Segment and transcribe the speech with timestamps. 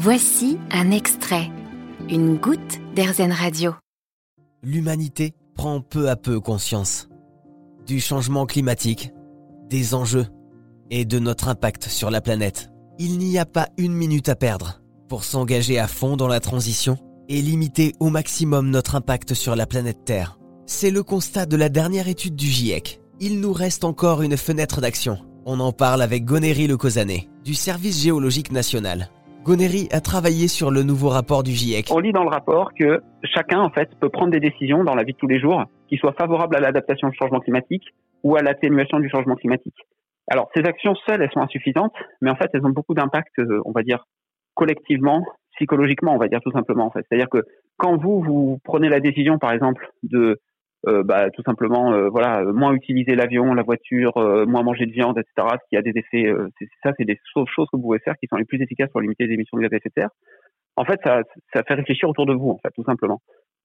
[0.00, 1.50] Voici un extrait,
[2.08, 3.74] une goutte d'Airzen Radio.
[4.62, 7.08] L'humanité prend peu à peu conscience
[7.84, 9.10] du changement climatique,
[9.68, 10.28] des enjeux
[10.92, 12.70] et de notre impact sur la planète.
[13.00, 16.96] Il n'y a pas une minute à perdre pour s'engager à fond dans la transition
[17.28, 20.38] et limiter au maximum notre impact sur la planète Terre.
[20.66, 23.00] C'est le constat de la dernière étude du GIEC.
[23.18, 25.18] Il nous reste encore une fenêtre d'action.
[25.44, 29.10] On en parle avec Gonéry Le Cosané, du Service géologique national.
[29.48, 31.86] Gonéry a travaillé sur le nouveau rapport du GIEC.
[31.90, 35.04] On lit dans le rapport que chacun, en fait, peut prendre des décisions dans la
[35.04, 37.84] vie de tous les jours qui soient favorables à l'adaptation au changement climatique
[38.22, 39.86] ou à l'atténuation du changement climatique.
[40.30, 43.62] Alors, ces actions seules, elles sont insuffisantes, mais en fait, elles ont beaucoup d'impact, euh,
[43.64, 44.04] on va dire,
[44.52, 45.24] collectivement,
[45.54, 46.84] psychologiquement, on va dire tout simplement.
[46.84, 47.06] En fait.
[47.08, 47.42] C'est-à-dire que
[47.78, 50.38] quand vous, vous prenez la décision, par exemple, de
[50.88, 54.92] euh, bah, tout simplement, euh, voilà, moins utiliser l'avion, la voiture, euh, moins manger de
[54.92, 55.56] viande, etc.
[55.60, 56.32] Ce qui a des effets,
[56.82, 59.26] ça, c'est des choses que vous pouvez faire qui sont les plus efficaces pour limiter
[59.26, 60.10] les émissions de gaz à effet de serre.
[60.76, 63.20] En fait, ça, ça fait réfléchir autour de vous, en fait, tout simplement.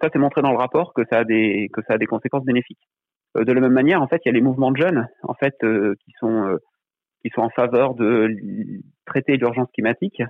[0.00, 2.44] Ça, c'est montré dans le rapport que ça a des que ça a des conséquences
[2.44, 2.86] bénéfiques.
[3.34, 5.56] de la même manière, en fait, il y a les mouvements de jeunes, en fait,
[6.04, 6.58] qui sont
[7.22, 8.28] qui sont en faveur de
[9.06, 10.22] traiter l'urgence climatique.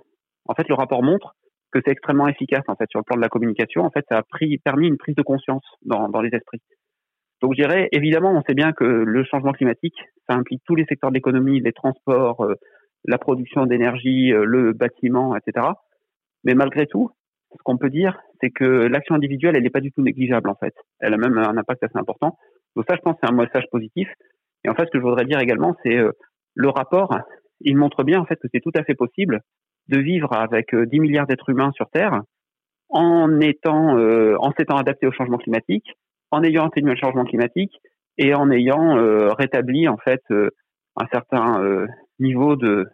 [0.46, 1.34] En fait, le rapport montre
[1.72, 3.82] que c'est extrêmement efficace en fait sur le plan de la communication.
[3.82, 4.22] En fait, ça a
[4.64, 6.62] permis une prise de conscience dans, dans les esprits.
[7.40, 9.96] Donc, je dirais évidemment, on sait bien que le changement climatique,
[10.28, 12.54] ça implique tous les secteurs de l'économie, les transports, euh,
[13.04, 15.66] la production d'énergie, euh, le bâtiment, etc.
[16.44, 17.10] Mais malgré tout,
[17.52, 20.54] ce qu'on peut dire, c'est que l'action individuelle, elle n'est pas du tout négligeable en
[20.54, 20.74] fait.
[21.00, 22.36] Elle a même un impact assez important.
[22.76, 24.08] Donc ça, je pense, c'est un message positif.
[24.64, 26.12] Et en fait, ce que je voudrais dire également, c'est euh,
[26.54, 27.16] le rapport.
[27.60, 29.40] Il montre bien en fait que c'est tout à fait possible
[29.88, 32.20] de vivre avec 10 euh, milliards d'êtres humains sur Terre
[32.90, 35.92] en étant en s'étant adapté au changement climatique,
[36.30, 37.80] en ayant atténué le changement climatique
[38.16, 41.86] et en ayant euh, rétabli en fait un certain
[42.18, 42.86] niveau de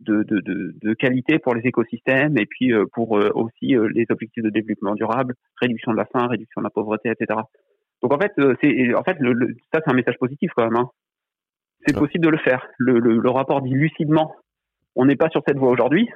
[0.00, 4.94] de, de, de, qualité pour les écosystèmes et puis pour aussi les objectifs de développement
[4.94, 7.40] durable, réduction de la faim, réduction de la pauvreté, etc.
[8.02, 10.76] Donc en fait, c'est en fait le, ça c'est un message positif quand même.
[10.76, 10.88] Hein.
[11.86, 12.66] C'est possible de le faire.
[12.78, 14.34] Le, le, le rapport dit lucidement
[14.96, 16.08] on n'est pas sur cette voie aujourd'hui,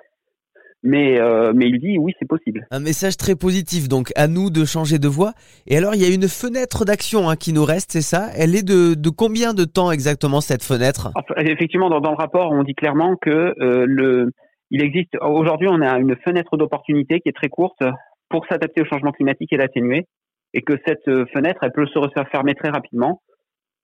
[0.84, 2.66] mais, euh, mais il dit oui, c'est possible.
[2.70, 5.32] Un message très positif, donc à nous de changer de voie.
[5.66, 8.28] Et alors, il y a une fenêtre d'action hein, qui nous reste, c'est ça?
[8.36, 11.10] Elle est de, de, combien de temps exactement cette fenêtre?
[11.38, 14.30] Effectivement, dans, dans, le rapport, on dit clairement que euh, le,
[14.70, 17.82] il existe aujourd'hui, on a une fenêtre d'opportunité qui est très courte
[18.28, 20.06] pour s'adapter au changement climatique et l'atténuer,
[20.52, 23.22] et que cette euh, fenêtre, elle peut se refermer très rapidement.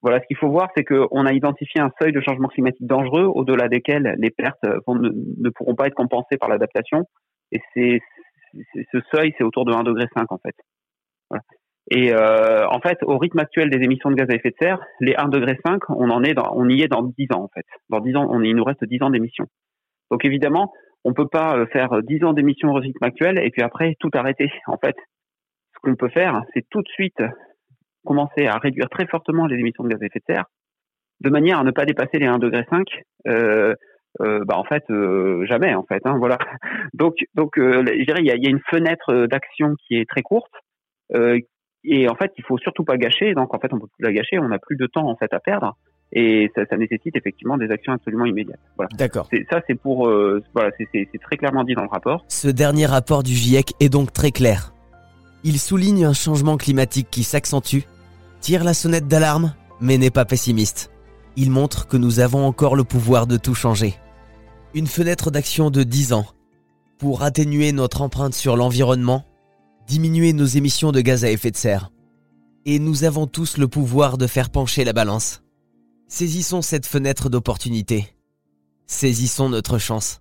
[0.02, 3.24] Voilà, ce qu'il faut voir, c'est qu'on a identifié un seuil de changement climatique dangereux
[3.24, 7.04] au-delà desquels les pertes ne, pourront pas être compensées par l'adaptation.
[7.52, 8.00] Et c'est
[8.92, 10.54] ce seuil, c'est autour de 1,5 degré en fait.
[11.90, 14.80] Et euh, en fait, au rythme actuel des émissions de gaz à effet de serre,
[15.00, 15.56] les 1,5 degré,
[15.88, 17.66] on en est dans, on y est dans 10 ans en fait.
[17.88, 19.46] Dans 10 ans, on, il nous reste 10 ans d'émissions.
[20.10, 20.72] Donc évidemment,
[21.04, 24.10] on peut pas euh, faire 10 ans d'émissions au rythme actuel et puis après tout
[24.14, 24.50] arrêter.
[24.66, 24.96] En fait,
[25.74, 27.22] ce qu'on peut faire, c'est tout de suite
[28.04, 30.46] commencer à réduire très fortement les émissions de gaz à effet de serre,
[31.20, 32.64] de manière à ne pas dépasser les 1,5 degré,
[33.28, 33.74] euh,
[34.20, 36.38] euh, bah en fait euh, jamais en fait hein, voilà.
[36.94, 40.08] Donc donc euh, je dirais il y a, y a, une fenêtre d'action qui est
[40.08, 40.52] très courte
[41.14, 41.38] euh,
[41.84, 44.12] et en fait il faut surtout pas gâcher donc en fait on peut plus la
[44.12, 45.76] gâcher on n'a plus de temps en fait à perdre
[46.12, 48.88] et ça, ça nécessite effectivement des actions absolument immédiates voilà.
[48.98, 49.28] D'accord.
[49.48, 52.24] Ça c'est pour euh, voilà c'est très clairement dit dans le rapport.
[52.26, 54.72] Ce dernier rapport du GIEC est donc très clair
[55.44, 57.80] il souligne un changement climatique qui s'accentue,
[58.40, 60.90] tire la sonnette d'alarme, mais n'est pas pessimiste.
[61.36, 63.94] Il montre que nous avons encore le pouvoir de tout changer.
[64.74, 66.26] Une fenêtre d'action de 10 ans
[66.98, 69.24] pour atténuer notre empreinte sur l'environnement,
[69.86, 71.90] diminuer nos émissions de gaz à effet de serre.
[72.66, 75.42] Et nous avons tous le pouvoir de faire pencher la balance.
[76.08, 78.14] Saisissons cette fenêtre d'opportunité.
[78.86, 80.20] Saisissons notre chance.